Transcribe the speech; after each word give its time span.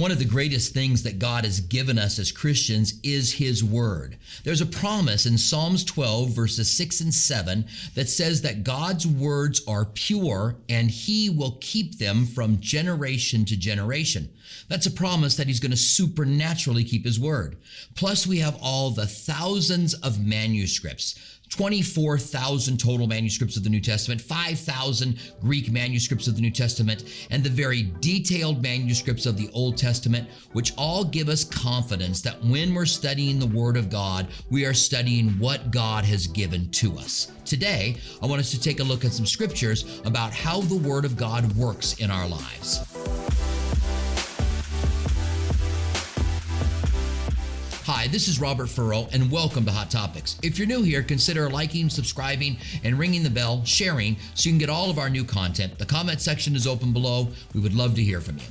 One 0.00 0.10
of 0.10 0.18
the 0.18 0.24
greatest 0.24 0.72
things 0.72 1.02
that 1.02 1.18
God 1.18 1.44
has 1.44 1.60
given 1.60 1.98
us 1.98 2.18
as 2.18 2.32
Christians 2.32 2.94
is 3.02 3.34
His 3.34 3.62
Word. 3.62 4.16
There's 4.44 4.62
a 4.62 4.66
promise 4.66 5.26
in 5.26 5.36
Psalms 5.36 5.84
12, 5.84 6.30
verses 6.30 6.74
6 6.74 7.02
and 7.02 7.12
7, 7.12 7.66
that 7.96 8.08
says 8.08 8.40
that 8.40 8.64
God's 8.64 9.06
words 9.06 9.60
are 9.68 9.84
pure 9.84 10.56
and 10.70 10.90
He 10.90 11.28
will 11.28 11.58
keep 11.60 11.98
them 11.98 12.24
from 12.24 12.60
generation 12.60 13.44
to 13.44 13.58
generation. 13.58 14.30
That's 14.68 14.86
a 14.86 14.90
promise 14.90 15.36
that 15.36 15.48
He's 15.48 15.60
going 15.60 15.70
to 15.72 15.76
supernaturally 15.76 16.84
keep 16.84 17.04
His 17.04 17.20
Word. 17.20 17.58
Plus, 17.94 18.26
we 18.26 18.38
have 18.38 18.58
all 18.62 18.92
the 18.92 19.06
thousands 19.06 19.92
of 19.92 20.24
manuscripts 20.26 21.39
24,000 21.50 22.78
total 22.78 23.06
manuscripts 23.06 23.56
of 23.56 23.64
the 23.64 23.70
New 23.70 23.80
Testament, 23.80 24.20
5,000 24.20 25.18
Greek 25.40 25.70
manuscripts 25.70 26.26
of 26.26 26.36
the 26.36 26.40
New 26.40 26.50
Testament, 26.50 27.04
and 27.30 27.42
the 27.42 27.50
very 27.50 27.92
detailed 28.00 28.62
manuscripts 28.62 29.26
of 29.26 29.36
the 29.36 29.50
Old 29.52 29.76
Testament, 29.76 30.28
which 30.52 30.72
all 30.78 31.04
give 31.04 31.28
us 31.28 31.44
confidence 31.44 32.22
that 32.22 32.42
when 32.44 32.74
we're 32.74 32.86
studying 32.86 33.38
the 33.38 33.46
Word 33.46 33.76
of 33.76 33.90
God, 33.90 34.28
we 34.48 34.64
are 34.64 34.74
studying 34.74 35.30
what 35.38 35.70
God 35.70 36.04
has 36.04 36.26
given 36.26 36.70
to 36.70 36.96
us. 36.98 37.32
Today, 37.44 37.96
I 38.22 38.26
want 38.26 38.40
us 38.40 38.52
to 38.52 38.60
take 38.60 38.80
a 38.80 38.84
look 38.84 39.04
at 39.04 39.12
some 39.12 39.26
scriptures 39.26 40.00
about 40.04 40.32
how 40.32 40.60
the 40.60 40.76
Word 40.76 41.04
of 41.04 41.16
God 41.16 41.52
works 41.56 41.94
in 41.94 42.10
our 42.10 42.28
lives. 42.28 42.89
Hi, 48.00 48.06
this 48.06 48.28
is 48.28 48.40
Robert 48.40 48.70
Furrow, 48.70 49.10
and 49.12 49.30
welcome 49.30 49.66
to 49.66 49.70
Hot 49.70 49.90
Topics. 49.90 50.38
If 50.42 50.58
you're 50.58 50.66
new 50.66 50.82
here, 50.82 51.02
consider 51.02 51.50
liking, 51.50 51.90
subscribing, 51.90 52.56
and 52.82 52.98
ringing 52.98 53.22
the 53.22 53.28
bell, 53.28 53.62
sharing, 53.66 54.16
so 54.32 54.48
you 54.48 54.52
can 54.52 54.58
get 54.58 54.70
all 54.70 54.88
of 54.88 54.98
our 54.98 55.10
new 55.10 55.22
content. 55.22 55.76
The 55.78 55.84
comment 55.84 56.22
section 56.22 56.56
is 56.56 56.66
open 56.66 56.94
below. 56.94 57.28
We 57.52 57.60
would 57.60 57.74
love 57.74 57.94
to 57.96 58.02
hear 58.02 58.22
from 58.22 58.38
you. 58.38 58.44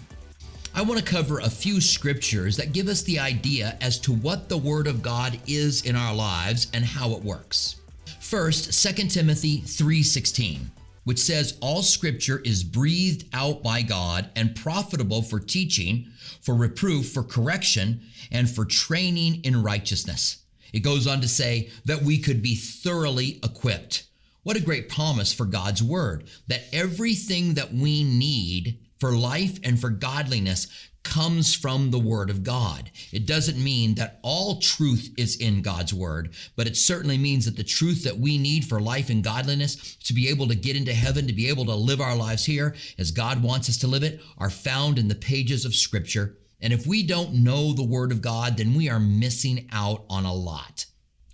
I 0.76 0.84
want 0.84 1.00
to 1.00 1.04
cover 1.04 1.40
a 1.40 1.50
few 1.50 1.82
scriptures 1.82 2.58
that 2.58 2.74
give 2.74 2.88
us 2.88 3.02
the 3.02 3.18
idea 3.18 3.76
as 3.82 3.98
to 4.02 4.14
what 4.14 4.50
the 4.50 4.58
Word 4.60 4.86
of 4.86 5.02
God 5.02 5.40
is 5.48 5.84
in 5.84 5.96
our 5.96 6.14
lives 6.14 6.68
and 6.76 6.86
how 6.86 7.14
it 7.14 7.24
works. 7.24 7.78
First, 8.20 8.72
2 8.72 9.10
Timothy 9.10 9.64
3:16 9.66 10.70
which 11.10 11.18
says 11.18 11.58
all 11.60 11.82
scripture 11.82 12.40
is 12.46 12.64
breathed 12.64 13.26
out 13.34 13.64
by 13.64 13.82
God 13.82 14.30
and 14.36 14.56
profitable 14.56 15.24
for 15.24 15.40
teaching, 15.40 16.08
for 16.40 16.54
reproof, 16.54 17.10
for 17.10 17.24
correction, 17.24 18.02
and 18.32 18.48
for 18.48 18.64
training 18.64 19.42
in 19.44 19.64
righteousness. 19.64 20.44
It 20.72 20.82
goes 20.82 21.08
on 21.08 21.20
to 21.22 21.28
say 21.28 21.72
that 21.86 22.04
we 22.04 22.20
could 22.20 22.44
be 22.44 22.54
thoroughly 22.54 23.40
equipped. 23.44 24.06
What 24.44 24.56
a 24.56 24.62
great 24.62 24.88
promise 24.88 25.34
for 25.34 25.46
God's 25.46 25.82
word 25.82 26.26
that 26.46 26.66
everything 26.72 27.56
that 27.56 27.74
we 27.74 28.04
need 28.04 28.78
for 29.00 29.14
life 29.14 29.60
and 29.64 29.80
for 29.80 29.90
godliness 29.90 30.68
comes 31.04 31.56
from 31.56 31.92
the 31.92 32.00
Word 32.00 32.30
of 32.30 32.44
God. 32.44 32.92
It 33.12 33.26
doesn't 33.26 33.62
mean 33.64 33.96
that 33.96 34.20
all 34.22 34.60
truth 34.60 35.14
is 35.18 35.38
in 35.38 35.62
God's 35.62 35.94
Word, 35.94 36.34
but 36.56 36.68
it 36.68 36.76
certainly 36.76 37.18
means 37.18 37.46
that 37.46 37.56
the 37.56 37.64
truth 37.64 38.04
that 38.04 38.18
we 38.18 38.38
need 38.38 38.66
for 38.66 38.82
life 38.82 39.10
and 39.10 39.24
godliness 39.24 39.96
to 40.04 40.14
be 40.14 40.28
able 40.28 40.48
to 40.48 40.56
get 40.56 40.76
into 40.76 40.94
heaven, 40.94 41.28
to 41.28 41.34
be 41.34 41.48
able 41.48 41.66
to 41.66 41.76
live 41.76 42.02
our 42.02 42.16
lives 42.16 42.46
here 42.46 42.76
as 42.98 43.12
God 43.12 43.42
wants 43.42 43.70
us 43.70 43.78
to 43.78 43.88
live 43.88 44.04
it, 44.04 44.22
are 44.38 44.50
found 44.50 45.00
in 45.00 45.08
the 45.08 45.16
pages 45.16 45.66
of 45.66 45.74
Scripture. 45.74 46.38
And 46.62 46.74
if 46.74 46.86
we 46.86 47.04
don't 47.04 47.44
know 47.44 47.72
the 47.72 47.84
Word 47.84 48.12
of 48.12 48.22
God, 48.22 48.58
then 48.58 48.74
we 48.74 48.90
are 48.90 49.00
missing 49.00 49.70
out 49.72 50.04
on 50.10 50.26
a 50.26 50.34
lot. 50.34 50.86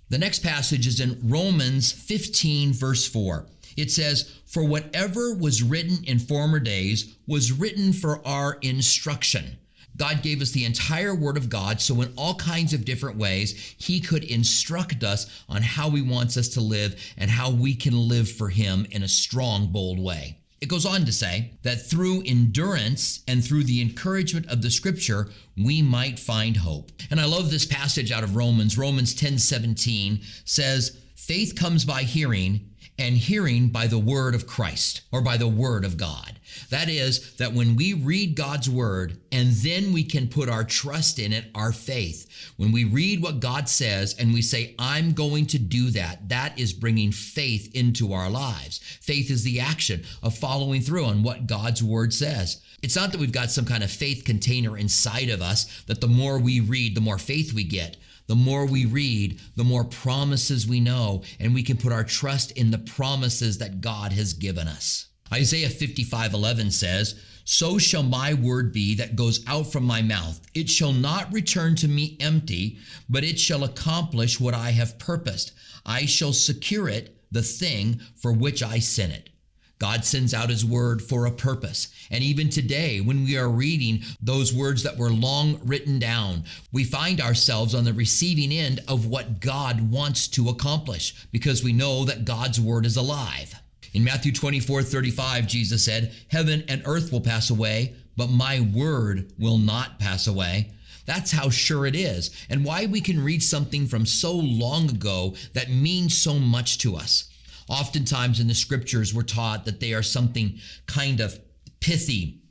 The 0.10 0.20
next 0.20 0.44
passage 0.44 0.86
is 0.86 1.00
in 1.00 1.20
Romans 1.24 1.92
15, 1.92 2.74
verse 2.74 3.08
4. 3.08 3.48
It 3.76 3.92
says, 3.92 4.34
For 4.46 4.64
whatever 4.64 5.34
was 5.34 5.64
written 5.64 6.04
in 6.06 6.20
former 6.20 6.60
days 6.60 7.16
was 7.28 7.52
written 7.52 7.94
for 7.94 8.26
our 8.26 8.58
instruction. 8.62 9.58
God 9.98 10.22
gave 10.22 10.42
us 10.42 10.52
the 10.52 10.66
entire 10.66 11.16
Word 11.16 11.38
of 11.38 11.50
God, 11.50 11.80
so 11.80 12.02
in 12.02 12.12
all 12.18 12.36
kinds 12.36 12.74
of 12.74 12.84
different 12.86 13.18
ways, 13.18 13.76
He 13.78 14.02
could 14.02 14.24
instruct 14.26 15.04
us 15.04 15.44
on 15.48 15.62
how 15.62 15.90
He 15.92 16.02
wants 16.02 16.36
us 16.38 16.50
to 16.50 16.62
live 16.62 17.02
and 17.18 17.32
how 17.32 17.50
we 17.50 17.76
can 17.76 18.08
live 18.08 18.30
for 18.30 18.50
Him 18.50 18.86
in 18.92 19.04
a 19.04 19.08
strong, 19.08 19.68
bold 19.68 20.00
way. 20.00 20.38
It 20.62 20.70
goes 20.70 20.86
on 20.86 21.06
to 21.06 21.14
say 21.14 21.52
that 21.64 21.86
through 21.86 22.24
endurance 22.26 23.24
and 23.28 23.44
through 23.44 23.66
the 23.66 23.82
encouragement 23.82 24.48
of 24.48 24.62
the 24.62 24.72
scripture, 24.72 25.30
we 25.58 25.82
might 25.82 26.18
find 26.18 26.58
hope. 26.58 26.92
And 27.12 27.20
I 27.20 27.26
love 27.26 27.52
this 27.52 27.66
passage 27.66 28.12
out 28.12 28.24
of 28.24 28.36
Romans. 28.36 28.78
Romans 28.78 29.14
10 29.14 29.38
17 29.38 30.22
says, 30.44 31.00
Faith 31.16 31.56
comes 31.56 31.86
by 31.86 32.04
hearing, 32.04 32.70
and 32.98 33.18
hearing 33.18 33.68
by 33.68 33.88
the 33.88 34.00
word 34.00 34.36
of 34.36 34.48
Christ 34.48 35.02
or 35.12 35.22
by 35.22 35.38
the 35.38 35.48
word 35.48 35.84
of 35.84 35.98
God. 35.98 36.40
That 36.70 36.88
is, 36.90 37.36
that 37.36 37.54
when 37.54 37.76
we 37.76 37.94
read 37.94 38.36
God's 38.36 38.70
word 38.70 39.20
and 39.32 39.52
then 39.52 39.92
we 39.92 40.04
can 40.04 40.30
put 40.30 40.48
our 40.48 40.64
trust 40.64 41.20
in 41.20 41.34
it, 41.34 41.46
our 41.54 41.74
faith, 41.74 42.54
when 42.56 42.72
we 42.72 42.86
read 42.86 43.22
what 43.22 43.42
God 43.42 43.68
says 43.68 44.16
and 44.18 44.34
we 44.34 44.42
say, 44.42 44.76
I'm 44.80 45.12
going 45.12 45.48
to 45.48 45.60
do 45.60 45.90
that, 45.92 46.30
that 46.30 46.58
is 46.58 46.72
bringing 46.72 47.12
faith 47.12 47.76
into 47.76 48.14
our 48.14 48.30
lives. 48.30 48.80
Faith 49.02 49.30
is 49.30 49.44
the 49.44 49.60
action 49.60 50.04
of 50.24 50.38
following 50.38 50.82
through 50.82 51.06
on 51.06 51.24
what 51.24 51.48
God's 51.48 51.84
word 51.84 52.14
says. 52.14 52.62
It's 52.82 52.96
not 52.96 53.12
that 53.12 53.20
we've 53.20 53.32
got 53.32 53.52
some 53.52 53.66
kind 53.66 53.84
of 53.84 53.92
faith 53.92 54.24
container 54.24 54.78
inside 54.78 55.30
of 55.30 55.42
us 55.42 55.84
that 55.88 56.02
the 56.02 56.08
more 56.08 56.40
we 56.40 56.60
read, 56.60 56.96
the 56.96 57.02
more 57.02 57.18
faith 57.18 57.52
we 57.54 57.64
get. 57.64 57.98
The 58.28 58.36
more 58.36 58.66
we 58.66 58.86
read, 58.86 59.40
the 59.56 59.64
more 59.64 59.84
promises 59.84 60.68
we 60.68 60.80
know, 60.80 61.24
and 61.40 61.54
we 61.54 61.64
can 61.64 61.78
put 61.78 61.92
our 61.92 62.04
trust 62.04 62.52
in 62.52 62.72
the 62.72 62.80
promises 62.80 63.60
that 63.60 63.82
God 63.82 64.12
has 64.14 64.34
given 64.34 64.68
us. 64.68 65.08
Isaiah 65.32 65.70
55 65.70 66.34
11 66.34 66.72
says, 66.72 67.22
So 67.44 67.78
shall 67.78 68.04
my 68.04 68.34
word 68.34 68.74
be 68.74 68.96
that 68.96 69.16
goes 69.16 69.44
out 69.48 69.72
from 69.72 69.84
my 69.84 70.02
mouth. 70.02 70.42
It 70.54 70.70
shall 70.70 70.94
not 70.94 71.34
return 71.34 71.76
to 71.78 71.88
me 71.88 72.18
empty, 72.20 72.80
but 73.10 73.24
it 73.24 73.40
shall 73.40 73.64
accomplish 73.64 74.40
what 74.40 74.54
I 74.54 74.72
have 74.72 75.00
purposed. 75.00 75.52
I 75.86 76.06
shall 76.06 76.34
secure 76.34 76.90
it, 76.90 77.16
the 77.32 77.44
thing 77.44 78.02
for 78.16 78.32
which 78.32 78.64
I 78.64 78.80
sent 78.80 79.14
it. 79.14 79.30
God 79.78 80.06
sends 80.06 80.34
out 80.34 80.50
His 80.50 80.64
word 80.64 81.02
for 81.02 81.26
a 81.26 81.32
purpose. 81.32 81.90
And 82.10 82.24
even 82.24 82.50
today, 82.50 83.02
when 83.02 83.24
we 83.24 83.38
are 83.38 83.50
reading 83.50 84.04
those 84.22 84.54
words 84.54 84.84
that 84.84 84.98
were 84.98 85.10
long 85.10 85.60
written 85.64 86.00
down, 86.00 86.44
we 86.72 86.84
find 86.84 87.20
ourselves 87.20 87.76
on 87.76 87.84
the 87.84 87.94
receiving 87.94 88.52
end 88.52 88.82
of 88.88 89.06
what 89.06 89.40
God 89.40 89.92
wants 89.92 90.28
to 90.30 90.50
accomplish 90.50 91.28
because 91.32 91.64
we 91.64 91.74
know 91.74 92.06
that 92.06 92.26
God's 92.26 92.60
word 92.60 92.86
is 92.86 92.98
alive. 92.98 93.56
In 93.94 94.04
Matthew 94.04 94.32
24 94.32 94.84
35, 94.84 95.48
Jesus 95.48 95.84
said, 95.86 96.14
Heaven 96.30 96.64
and 96.68 96.82
earth 96.86 97.12
will 97.12 97.22
pass 97.22 97.50
away, 97.50 97.96
but 98.18 98.30
my 98.30 98.62
word 98.74 99.32
will 99.38 99.58
not 99.58 100.00
pass 100.00 100.28
away. 100.28 100.72
That's 101.06 101.32
how 101.32 101.50
sure 101.50 101.86
it 101.86 101.96
is, 101.96 102.32
and 102.50 102.66
why 102.66 102.88
we 102.88 103.00
can 103.00 103.24
read 103.24 103.44
something 103.44 103.88
from 103.88 104.06
so 104.06 104.34
long 104.34 104.90
ago 104.90 105.36
that 105.54 105.70
means 105.70 106.18
so 106.18 106.40
much 106.40 106.80
to 106.80 106.96
us. 106.96 107.30
Oftentimes 107.68 108.40
in 108.40 108.48
the 108.48 108.54
scriptures, 108.54 109.14
we're 109.14 109.24
taught 109.24 109.66
that 109.66 109.80
they 109.80 109.94
are 109.94 110.04
something 110.04 110.60
kind 110.86 111.20
of 111.20 111.40
pithy, 111.80 112.42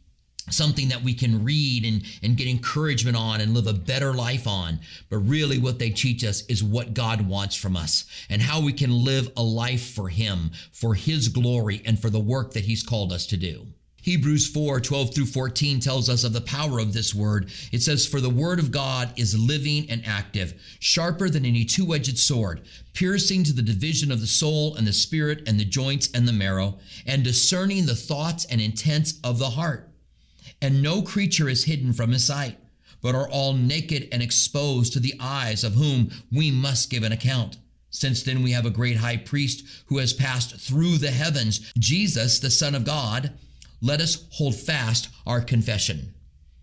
something 0.51 0.89
that 0.89 1.03
we 1.03 1.15
can 1.15 1.45
read 1.45 1.85
and, 1.85 2.03
and 2.23 2.37
get 2.37 2.49
encouragement 2.49 3.17
on 3.17 3.41
and 3.41 3.55
live 3.55 3.67
a 3.67 3.73
better 3.73 4.13
life 4.13 4.47
on. 4.47 4.81
But 5.09 5.19
really, 5.19 5.59
what 5.59 5.79
they 5.79 5.91
teach 5.91 6.25
us 6.25 6.45
is 6.47 6.63
what 6.63 6.95
God 6.95 7.27
wants 7.29 7.55
from 7.55 7.77
us 7.77 8.05
and 8.29 8.43
how 8.43 8.61
we 8.61 8.73
can 8.73 9.05
live 9.05 9.31
a 9.37 9.43
life 9.43 9.95
for 9.95 10.09
Him, 10.09 10.51
for 10.73 10.95
His 10.95 11.29
glory, 11.29 11.81
and 11.85 11.99
for 11.99 12.11
the 12.11 12.21
work 12.21 12.53
that 12.53 12.65
He's 12.65 12.83
called 12.83 13.13
us 13.13 13.27
to 13.27 13.37
do. 13.37 13.67
Hebrews 14.05 14.47
4 14.49 14.81
12 14.81 15.15
through 15.15 15.25
14 15.25 15.81
tells 15.81 16.11
us 16.11 16.25
of 16.25 16.35
the 16.35 16.43
power 16.43 16.79
of 16.79 16.93
this 16.93 17.15
word. 17.15 17.51
It 17.73 17.81
says, 17.81 18.07
For 18.07 18.21
the 18.21 18.29
word 18.29 18.59
of 18.59 18.71
God 18.71 19.09
is 19.17 19.39
living 19.39 19.91
and 19.91 20.03
active, 20.05 20.61
sharper 20.79 21.31
than 21.31 21.47
any 21.47 21.65
two 21.65 21.95
edged 21.95 22.19
sword, 22.19 22.61
piercing 22.93 23.45
to 23.45 23.55
the 23.55 23.63
division 23.63 24.13
of 24.13 24.21
the 24.21 24.27
soul 24.27 24.77
and 24.77 24.87
the 24.87 24.93
spirit 24.93 25.49
and 25.49 25.59
the 25.59 25.65
joints 25.65 26.11
and 26.13 26.29
the 26.29 26.35
marrow, 26.35 26.77
and 27.07 27.25
discerning 27.25 27.87
the 27.87 27.95
thoughts 27.95 28.45
and 28.45 28.61
intents 28.61 29.19
of 29.25 29.39
the 29.39 29.49
heart. 29.49 29.89
And 30.61 30.83
no 30.83 31.01
creature 31.01 31.49
is 31.49 31.65
hidden 31.65 31.95
from 31.95 32.13
his 32.13 32.27
sight, 32.27 32.59
but 33.01 33.15
are 33.15 33.31
all 33.31 33.55
naked 33.55 34.09
and 34.13 34.23
exposed 34.23 34.93
to 34.93 35.01
the 35.01 35.15
eyes 35.19 35.65
of 35.65 35.73
whom 35.73 36.11
we 36.31 36.51
must 36.51 36.91
give 36.91 37.05
an 37.05 37.13
account. 37.13 37.57
Since 37.89 38.23
then, 38.25 38.43
we 38.43 38.51
have 38.51 38.67
a 38.67 38.71
great 38.71 38.99
high 38.99 39.17
priest 39.17 39.65
who 39.87 39.97
has 39.97 40.13
passed 40.13 40.57
through 40.57 40.99
the 40.99 41.11
heavens, 41.11 41.73
Jesus, 41.79 42.39
the 42.39 42.51
Son 42.51 42.75
of 42.75 42.85
God 42.85 43.33
let 43.85 44.01
us 44.01 44.27
hold 44.31 44.55
fast 44.55 45.11
our 45.27 45.43
confession. 45.43 46.15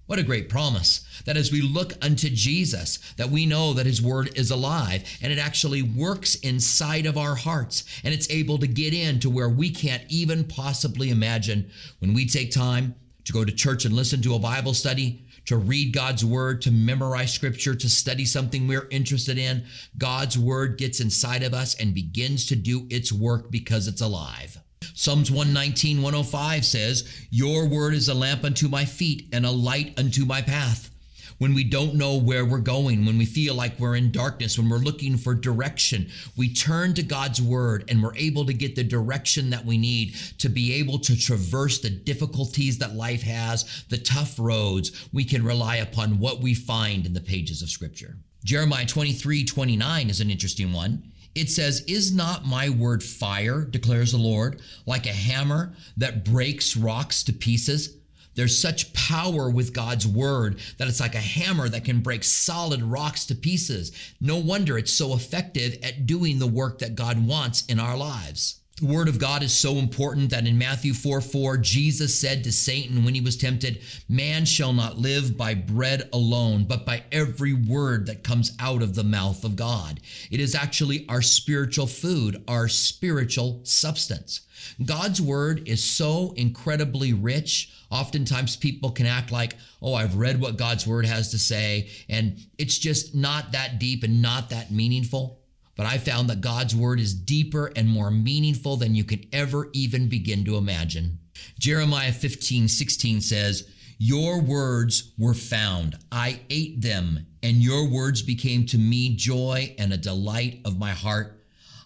What 0.07 0.17
a 0.17 0.23
great 0.23 0.49
promise 0.49 1.07
that 1.25 1.37
as 1.37 1.51
we 1.51 1.61
look 1.61 1.93
unto 2.01 2.29
Jesus, 2.29 2.97
that 3.15 3.29
we 3.29 3.45
know 3.45 3.73
that 3.73 3.85
his 3.85 4.01
word 4.01 4.35
is 4.35 4.49
alive 4.49 5.03
and 5.21 5.31
it 5.31 5.37
actually 5.37 5.83
works 5.83 6.33
inside 6.35 7.05
of 7.05 7.19
our 7.19 7.35
hearts 7.35 7.83
and 8.03 8.11
it's 8.11 8.29
able 8.31 8.57
to 8.57 8.67
get 8.67 8.95
in 8.95 9.19
to 9.19 9.29
where 9.29 9.49
we 9.49 9.69
can't 9.69 10.03
even 10.09 10.43
possibly 10.43 11.11
imagine 11.11 11.69
when 11.99 12.15
we 12.15 12.25
take 12.25 12.51
time 12.51 12.95
to 13.23 13.33
go 13.33 13.45
to 13.45 13.51
church 13.51 13.85
and 13.85 13.93
listen 13.95 14.21
to 14.23 14.33
a 14.33 14.39
Bible 14.39 14.73
study, 14.73 15.23
to 15.45 15.57
read 15.57 15.93
God's 15.93 16.25
word, 16.25 16.63
to 16.63 16.71
memorize 16.71 17.31
scripture, 17.31 17.75
to 17.75 17.87
study 17.87 18.25
something 18.25 18.67
we're 18.67 18.87
interested 18.89 19.37
in. 19.37 19.63
God's 19.95 20.39
word 20.39 20.79
gets 20.79 20.99
inside 20.99 21.43
of 21.43 21.53
us 21.53 21.79
and 21.79 21.93
begins 21.93 22.47
to 22.47 22.55
do 22.55 22.87
its 22.89 23.13
work 23.13 23.51
because 23.51 23.87
it's 23.87 24.01
alive. 24.01 24.57
Psalms 25.01 25.31
119, 25.31 26.03
105 26.03 26.63
says, 26.63 27.25
Your 27.31 27.67
word 27.67 27.95
is 27.95 28.07
a 28.07 28.13
lamp 28.13 28.43
unto 28.43 28.67
my 28.67 28.85
feet 28.85 29.27
and 29.33 29.47
a 29.47 29.51
light 29.51 29.97
unto 29.97 30.25
my 30.25 30.43
path. 30.43 30.91
When 31.39 31.55
we 31.55 31.63
don't 31.63 31.95
know 31.95 32.17
where 32.17 32.45
we're 32.45 32.59
going, 32.59 33.03
when 33.03 33.17
we 33.17 33.25
feel 33.25 33.55
like 33.55 33.79
we're 33.79 33.95
in 33.95 34.11
darkness, 34.11 34.59
when 34.59 34.69
we're 34.69 34.77
looking 34.77 35.17
for 35.17 35.33
direction, 35.33 36.07
we 36.37 36.53
turn 36.53 36.93
to 36.93 37.01
God's 37.01 37.41
word 37.41 37.85
and 37.89 38.03
we're 38.03 38.15
able 38.15 38.45
to 38.45 38.53
get 38.53 38.75
the 38.75 38.83
direction 38.83 39.49
that 39.49 39.65
we 39.65 39.79
need 39.79 40.13
to 40.37 40.49
be 40.49 40.73
able 40.73 40.99
to 40.99 41.19
traverse 41.19 41.79
the 41.79 41.89
difficulties 41.89 42.77
that 42.77 42.93
life 42.93 43.23
has, 43.23 43.83
the 43.89 43.97
tough 43.97 44.35
roads. 44.37 45.09
We 45.11 45.25
can 45.25 45.43
rely 45.43 45.77
upon 45.77 46.19
what 46.19 46.41
we 46.41 46.53
find 46.53 47.07
in 47.07 47.13
the 47.15 47.21
pages 47.21 47.63
of 47.63 47.71
scripture. 47.71 48.17
Jeremiah 48.43 48.85
23, 48.85 49.43
29 49.43 50.09
is 50.11 50.21
an 50.21 50.29
interesting 50.29 50.73
one. 50.73 51.01
It 51.33 51.49
says, 51.49 51.81
Is 51.87 52.13
not 52.13 52.45
my 52.45 52.69
word 52.69 53.03
fire, 53.03 53.63
declares 53.63 54.11
the 54.11 54.17
Lord, 54.17 54.61
like 54.85 55.05
a 55.05 55.13
hammer 55.13 55.73
that 55.97 56.25
breaks 56.25 56.75
rocks 56.75 57.23
to 57.23 57.33
pieces? 57.33 57.97
There's 58.35 58.57
such 58.57 58.93
power 58.93 59.49
with 59.49 59.73
God's 59.73 60.07
word 60.07 60.59
that 60.77 60.87
it's 60.87 61.01
like 61.01 61.15
a 61.15 61.19
hammer 61.19 61.67
that 61.67 61.83
can 61.83 61.99
break 61.99 62.23
solid 62.23 62.81
rocks 62.81 63.25
to 63.25 63.35
pieces. 63.35 63.91
No 64.21 64.37
wonder 64.37 64.77
it's 64.77 64.93
so 64.93 65.13
effective 65.13 65.77
at 65.83 66.05
doing 66.05 66.39
the 66.39 66.47
work 66.47 66.79
that 66.79 66.95
God 66.95 67.25
wants 67.25 67.65
in 67.65 67.79
our 67.79 67.97
lives. 67.97 68.60
The 68.81 68.87
word 68.87 69.09
of 69.09 69.19
God 69.19 69.43
is 69.43 69.53
so 69.53 69.75
important 69.75 70.31
that 70.31 70.47
in 70.47 70.57
Matthew 70.57 70.95
4 70.95 71.21
4, 71.21 71.57
Jesus 71.57 72.19
said 72.19 72.43
to 72.43 72.51
Satan 72.51 73.05
when 73.05 73.13
he 73.13 73.21
was 73.21 73.37
tempted, 73.37 73.83
Man 74.09 74.43
shall 74.43 74.73
not 74.73 74.97
live 74.97 75.37
by 75.37 75.53
bread 75.53 76.09
alone, 76.13 76.63
but 76.63 76.83
by 76.83 77.03
every 77.11 77.53
word 77.53 78.07
that 78.07 78.23
comes 78.23 78.57
out 78.59 78.81
of 78.81 78.95
the 78.95 79.03
mouth 79.03 79.43
of 79.43 79.55
God. 79.55 79.99
It 80.31 80.39
is 80.39 80.55
actually 80.55 81.05
our 81.09 81.21
spiritual 81.21 81.85
food, 81.85 82.43
our 82.47 82.67
spiritual 82.67 83.61
substance. 83.65 84.41
God's 84.83 85.21
word 85.21 85.67
is 85.67 85.83
so 85.83 86.33
incredibly 86.35 87.13
rich. 87.13 87.71
Oftentimes 87.91 88.55
people 88.55 88.89
can 88.89 89.05
act 89.05 89.31
like, 89.31 89.57
oh, 89.79 89.93
I've 89.93 90.15
read 90.15 90.41
what 90.41 90.57
God's 90.57 90.87
word 90.87 91.05
has 91.05 91.29
to 91.31 91.37
say, 91.37 91.91
and 92.09 92.39
it's 92.57 92.79
just 92.79 93.13
not 93.13 93.51
that 93.51 93.77
deep 93.77 94.03
and 94.03 94.23
not 94.23 94.49
that 94.49 94.71
meaningful. 94.71 95.40
But 95.81 95.89
I 95.91 95.97
found 95.97 96.29
that 96.29 96.41
God's 96.41 96.75
word 96.75 96.99
is 96.99 97.15
deeper 97.15 97.71
and 97.75 97.89
more 97.89 98.11
meaningful 98.11 98.77
than 98.77 98.93
you 98.93 99.03
can 99.03 99.25
ever 99.33 99.67
even 99.73 100.09
begin 100.09 100.45
to 100.45 100.57
imagine. 100.57 101.17
Jeremiah 101.57 102.11
15, 102.11 102.67
16 102.67 103.19
says, 103.19 103.67
Your 103.97 104.39
words 104.39 105.11
were 105.17 105.33
found. 105.33 105.97
I 106.11 106.41
ate 106.51 106.83
them, 106.83 107.25
and 107.41 107.63
your 107.63 107.89
words 107.89 108.21
became 108.21 108.67
to 108.67 108.77
me 108.77 109.15
joy 109.15 109.73
and 109.79 109.91
a 109.91 109.97
delight 109.97 110.61
of 110.65 110.77
my 110.77 110.91
heart. 110.91 111.43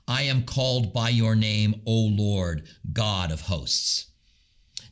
I 0.10 0.24
am 0.24 0.44
called 0.44 0.92
by 0.92 1.08
your 1.08 1.38
name, 1.38 1.82
O 1.86 1.94
Lord, 1.94 2.68
God 2.92 3.32
of 3.32 3.40
hosts. 3.40 4.08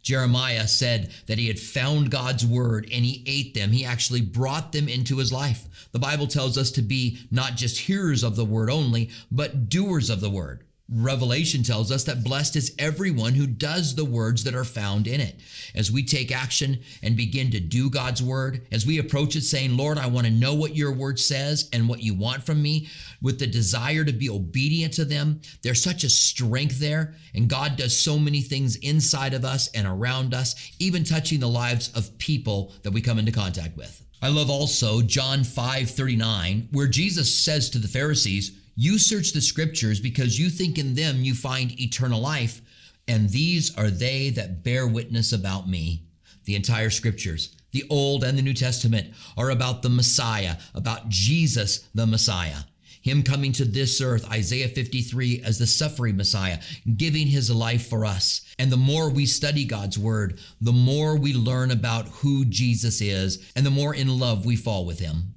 Jeremiah 0.04 0.68
said 0.68 1.12
that 1.28 1.40
he 1.40 1.48
had 1.48 1.60
found 1.60 2.12
God's 2.12 2.46
word 2.46 2.88
and 2.92 3.04
he 3.04 3.24
ate 3.26 3.54
them. 3.54 3.72
He 3.72 3.86
actually 3.86 4.22
brought 4.22 4.74
them 4.74 4.88
into 4.88 5.18
his 5.18 5.34
life. 5.34 5.88
The 5.92 6.00
Bible 6.00 6.28
tells 6.28 6.58
us 6.58 6.70
to 6.72 6.82
be 6.82 7.20
not 7.32 7.56
just 7.56 7.80
hearers 7.80 8.24
of 8.24 8.36
the 8.36 8.46
word 8.46 8.70
only, 8.70 9.10
but 9.32 9.70
doers 9.70 10.10
of 10.10 10.20
the 10.22 10.30
word. 10.30 10.66
Revelation 10.90 11.64
tells 11.64 11.94
us 11.94 12.04
that 12.04 12.26
blessed 12.26 12.58
is 12.58 12.76
everyone 12.78 13.34
who 13.34 13.48
does 13.48 13.96
the 13.96 14.04
words 14.04 14.44
that 14.44 14.54
are 14.54 14.66
found 14.66 15.08
in 15.08 15.22
it. 15.22 15.40
As 15.74 15.90
we 15.90 16.04
take 16.04 16.30
action 16.30 16.82
and 17.02 17.16
begin 17.16 17.52
to 17.52 17.60
do 17.62 17.90
God's 17.90 18.22
word, 18.22 18.68
as 18.70 18.86
we 18.86 19.00
approach 19.00 19.38
it 19.38 19.44
saying, 19.44 19.78
Lord, 19.78 19.98
I 19.98 20.08
want 20.08 20.28
to 20.28 20.34
know 20.34 20.54
what 20.54 20.76
your 20.76 20.92
word 20.92 21.20
says 21.20 21.70
and 21.72 21.88
what 21.88 22.04
you 22.04 22.14
want 22.14 22.44
from 22.44 22.62
me, 22.62 22.90
with 23.22 23.40
the 23.40 23.48
desire 23.48 24.04
to 24.04 24.12
be 24.12 24.30
obedient 24.30 24.94
to 24.96 25.06
them, 25.06 25.40
there's 25.62 25.82
such 25.82 26.04
a 26.04 26.10
strength 26.10 26.80
there. 26.80 27.16
And 27.34 27.50
God 27.50 27.78
does 27.78 27.98
so 27.98 28.20
many 28.20 28.42
things 28.42 28.76
inside 28.76 29.34
of 29.34 29.46
us 29.46 29.70
and 29.70 29.88
around 29.88 30.34
us, 30.34 30.74
even 30.80 31.06
touching 31.06 31.40
the 31.40 31.48
lives 31.48 31.94
of 31.96 32.18
people 32.18 32.74
that 32.84 32.92
we 32.92 33.00
come 33.00 33.20
into 33.20 33.32
contact 33.32 33.78
with. 33.78 34.06
I 34.22 34.28
love 34.28 34.50
also 34.50 35.02
John 35.02 35.46
5 35.46 35.90
39, 35.90 36.70
where 36.72 36.88
Jesus 36.88 37.34
says 37.34 37.70
to 37.70 37.80
the 37.80 37.88
Pharisees, 37.88 38.60
you 38.76 38.98
search 38.98 39.34
the 39.34 39.42
scriptures 39.42 40.00
because 40.00 40.40
you 40.40 40.50
think 40.50 40.78
in 40.78 40.96
them 40.96 41.24
you 41.24 41.36
find 41.36 41.80
eternal 41.80 42.20
life, 42.20 42.62
and 43.08 43.30
these 43.30 43.76
are 43.78 43.90
they 43.90 44.30
that 44.32 44.64
bear 44.64 44.88
witness 44.88 45.32
about 45.32 45.70
me. 45.70 46.04
The 46.46 46.56
entire 46.56 46.90
scriptures, 46.90 47.56
the 47.72 47.86
Old 47.90 48.24
and 48.24 48.38
the 48.38 48.42
New 48.42 48.54
Testament, 48.54 49.14
are 49.38 49.52
about 49.52 49.82
the 49.82 49.90
Messiah, 49.90 50.58
about 50.74 51.10
Jesus 51.10 51.88
the 51.94 52.08
Messiah. 52.08 52.64
Him 53.02 53.22
coming 53.22 53.52
to 53.54 53.66
this 53.66 54.00
earth, 54.00 54.30
Isaiah 54.32 54.70
53, 54.70 55.42
as 55.46 55.60
the 55.60 55.68
suffering 55.68 56.16
Messiah, 56.16 56.60
giving 56.96 57.28
his 57.28 57.52
life 57.52 57.88
for 57.88 58.06
us. 58.06 58.42
And 58.58 58.72
the 58.72 58.78
more 58.78 59.10
we 59.10 59.26
study 59.26 59.66
God's 59.66 60.00
word, 60.00 60.40
the 60.62 60.72
more 60.72 61.18
we 61.18 61.34
learn 61.34 61.72
about 61.72 62.08
who 62.08 62.46
Jesus 62.46 63.02
is, 63.02 63.52
and 63.58 63.66
the 63.66 63.72
more 63.72 63.94
in 63.94 64.20
love 64.20 64.46
we 64.46 64.56
fall 64.56 64.86
with 64.86 65.00
him. 65.00 65.36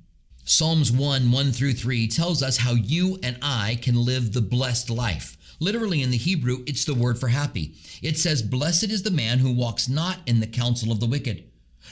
Psalms 0.48 0.92
1 0.92 1.32
1 1.32 1.50
through 1.50 1.72
3 1.72 2.06
tells 2.06 2.40
us 2.40 2.58
how 2.58 2.70
you 2.70 3.18
and 3.20 3.36
I 3.42 3.80
can 3.82 3.96
live 3.96 4.32
the 4.32 4.40
blessed 4.40 4.90
life. 4.90 5.36
Literally 5.58 6.02
in 6.02 6.12
the 6.12 6.16
Hebrew, 6.16 6.62
it's 6.68 6.84
the 6.84 6.94
word 6.94 7.18
for 7.18 7.26
happy. 7.26 7.74
It 8.00 8.16
says, 8.16 8.42
Blessed 8.42 8.84
is 8.84 9.02
the 9.02 9.10
man 9.10 9.40
who 9.40 9.52
walks 9.52 9.88
not 9.88 10.18
in 10.24 10.38
the 10.38 10.46
counsel 10.46 10.92
of 10.92 11.00
the 11.00 11.06
wicked, 11.08 11.50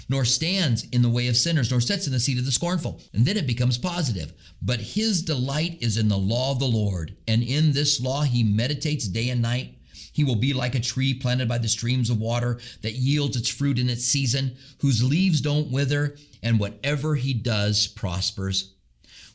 nor 0.08 0.24
stands 0.24 0.86
in 0.92 1.02
the 1.02 1.08
way 1.08 1.26
of 1.26 1.36
sinners, 1.36 1.72
nor 1.72 1.80
sits 1.80 2.06
in 2.06 2.12
the 2.12 2.20
seat 2.20 2.38
of 2.38 2.44
the 2.44 2.52
scornful. 2.52 3.00
And 3.12 3.26
then 3.26 3.36
it 3.36 3.48
becomes 3.48 3.76
positive. 3.76 4.32
But 4.62 4.80
his 4.80 5.22
delight 5.22 5.78
is 5.80 5.98
in 5.98 6.06
the 6.06 6.16
law 6.16 6.52
of 6.52 6.60
the 6.60 6.66
Lord, 6.66 7.16
and 7.26 7.42
in 7.42 7.72
this 7.72 8.00
law 8.00 8.22
he 8.22 8.44
meditates 8.44 9.08
day 9.08 9.30
and 9.30 9.42
night. 9.42 9.74
He 10.12 10.22
will 10.22 10.36
be 10.36 10.52
like 10.52 10.76
a 10.76 10.80
tree 10.80 11.12
planted 11.12 11.48
by 11.48 11.58
the 11.58 11.66
streams 11.66 12.08
of 12.08 12.20
water 12.20 12.60
that 12.82 12.92
yields 12.92 13.36
its 13.36 13.48
fruit 13.48 13.80
in 13.80 13.90
its 13.90 14.04
season, 14.04 14.56
whose 14.78 15.02
leaves 15.02 15.40
don't 15.40 15.72
wither, 15.72 16.16
and 16.44 16.60
whatever 16.60 17.16
he 17.16 17.34
does 17.34 17.88
prospers. 17.88 18.74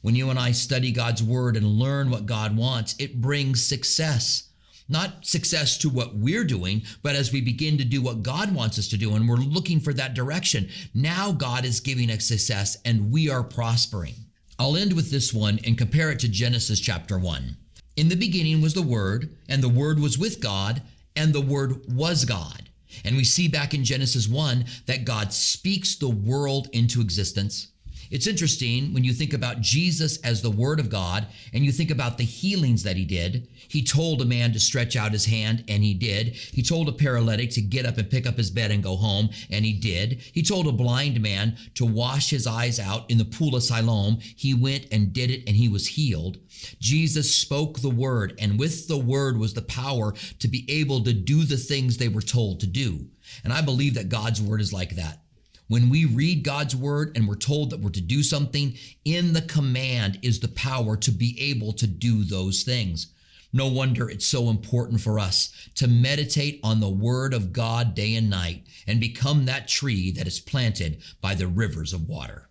When 0.02 0.16
you 0.16 0.30
and 0.30 0.40
I 0.40 0.54
study 0.54 0.92
God's 0.94 1.22
word 1.22 1.58
and 1.58 1.66
learn 1.66 2.10
what 2.10 2.26
God 2.26 2.56
wants, 2.56 2.96
it 3.00 3.20
brings 3.20 3.66
success. 3.66 4.44
Not 4.88 5.26
success 5.26 5.78
to 5.80 5.90
what 5.90 6.16
we're 6.16 6.46
doing, 6.46 6.84
but 7.04 7.16
as 7.16 7.34
we 7.34 7.42
begin 7.42 7.78
to 7.78 7.84
do 7.84 8.02
what 8.02 8.24
God 8.24 8.56
wants 8.56 8.80
us 8.80 8.88
to 8.88 8.98
do 8.98 9.14
and 9.14 9.28
we're 9.28 9.36
looking 9.36 9.80
for 9.80 9.94
that 9.94 10.14
direction, 10.14 10.70
now 10.94 11.32
God 11.32 11.66
is 11.66 11.82
giving 11.82 12.10
us 12.10 12.26
success 12.26 12.78
and 12.86 13.12
we 13.12 13.30
are 13.30 13.44
prospering. 13.44 14.16
I'll 14.58 14.78
end 14.78 14.94
with 14.94 15.12
this 15.12 15.34
one 15.34 15.60
and 15.66 15.78
compare 15.78 16.12
it 16.12 16.20
to 16.20 16.30
Genesis 16.30 16.80
chapter 16.80 17.20
1. 17.20 17.58
In 17.98 18.10
the 18.10 18.16
beginning 18.16 18.62
was 18.62 18.74
the 18.74 18.82
Word, 18.82 19.36
and 19.48 19.62
the 19.62 19.70
Word 19.70 20.00
was 20.00 20.18
with 20.18 20.40
God, 20.40 20.82
and 21.16 21.34
the 21.34 21.42
Word 21.42 21.82
was 21.88 22.24
God. 22.24 22.69
And 23.04 23.16
we 23.16 23.24
see 23.24 23.48
back 23.48 23.74
in 23.74 23.84
Genesis 23.84 24.28
1 24.28 24.66
that 24.86 25.06
God 25.06 25.34
speaks 25.34 25.96
the 25.96 26.10
world 26.10 26.70
into 26.74 27.02
existence. 27.02 27.68
It's 28.10 28.28
interesting 28.28 28.94
when 28.94 29.04
you 29.04 29.14
think 29.14 29.34
about 29.34 29.62
Jesus 29.62 30.18
as 30.22 30.42
the 30.42 30.50
Word 30.50 30.80
of 30.80 30.90
God 30.90 31.28
and 31.54 31.64
you 31.64 31.72
think 31.72 31.92
about 31.92 32.18
the 32.18 32.24
healings 32.24 32.84
that 32.84 32.98
He 32.98 33.06
did. 33.06 33.48
He 33.70 33.84
told 33.84 34.22
a 34.22 34.26
man 34.26 34.52
to 34.54 34.60
stretch 34.60 34.96
out 34.96 35.12
his 35.12 35.26
hand, 35.26 35.64
and 35.68 35.84
he 35.84 35.94
did. 35.94 36.36
He 36.36 36.64
told 36.64 36.90
a 36.90 36.92
paralytic 36.92 37.52
to 37.52 37.62
get 37.62 37.86
up 37.86 37.98
and 37.98 38.10
pick 38.10 38.26
up 38.26 38.36
his 38.36 38.50
bed 38.50 38.72
and 38.72 38.84
go 38.84 38.96
home, 38.96 39.30
and 39.52 39.64
he 39.64 39.74
did. 39.74 40.22
He 40.34 40.42
told 40.42 40.68
a 40.68 40.72
blind 40.72 41.22
man 41.22 41.56
to 41.76 41.86
wash 41.86 42.32
his 42.32 42.48
eyes 42.48 42.80
out 42.80 43.10
in 43.12 43.20
the 43.20 43.26
pool 43.26 43.56
of 43.56 43.64
Siloam. 43.64 44.18
He 44.20 44.56
went 44.56 44.88
and 44.92 45.14
did 45.14 45.30
it, 45.30 45.44
and 45.48 45.56
he 45.56 45.70
was 45.70 45.88
healed. 45.88 46.40
Jesus 46.80 47.34
spoke 47.34 47.80
the 47.80 47.90
Word, 47.90 48.34
and 48.40 48.58
with 48.58 48.88
the 48.88 48.98
Word 48.98 49.38
was 49.38 49.54
the 49.54 49.62
power 49.62 50.14
to 50.40 50.48
be 50.48 50.66
able 50.68 51.04
to 51.04 51.14
do 51.14 51.44
the 51.44 51.58
things 51.58 51.98
they 51.98 52.08
were 52.08 52.22
told 52.22 52.60
to 52.62 52.68
do. 52.68 53.06
And 53.44 53.54
I 53.54 53.62
believe 53.62 53.94
that 53.94 54.10
God's 54.10 54.42
Word 54.42 54.62
is 54.62 54.74
like 54.74 54.96
that. 54.96 55.22
When 55.70 55.90
we 55.90 56.06
read 56.06 56.44
God's 56.44 56.76
word 56.76 57.16
and 57.16 57.28
we're 57.28 57.36
told 57.36 57.70
that 57.70 57.80
we're 57.80 57.92
to 57.92 58.02
do 58.02 58.24
something, 58.24 58.76
in 59.06 59.34
the 59.34 59.44
command 59.44 60.18
is 60.24 60.40
the 60.40 60.48
power 60.48 60.98
to 60.98 61.12
be 61.12 61.40
able 61.40 61.74
to 61.74 61.86
do 61.86 62.24
those 62.24 62.64
things. 62.64 63.14
No 63.54 63.68
wonder 63.68 64.10
it's 64.10 64.26
so 64.26 64.50
important 64.50 65.00
for 65.00 65.20
us 65.20 65.54
to 65.76 65.88
meditate 65.88 66.60
on 66.64 66.80
the 66.80 66.90
word 66.90 67.36
of 67.36 67.54
God 67.54 67.94
day 67.94 68.16
and 68.16 68.32
night 68.32 68.66
and 68.88 69.00
become 69.00 69.46
that 69.46 69.68
tree 69.68 70.10
that 70.12 70.26
is 70.26 70.40
planted 70.40 71.04
by 71.22 71.36
the 71.36 71.48
rivers 71.48 71.94
of 71.94 72.10
water. 72.10 72.49